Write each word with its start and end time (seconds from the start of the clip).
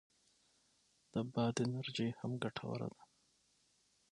د 1.13 1.13
باد 1.33 1.55
انرژي 1.65 2.09
هم 2.19 2.31
ګټوره 2.43 2.87
ده 2.95 3.01